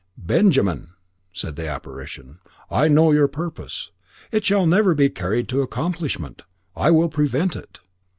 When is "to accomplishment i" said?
5.49-6.89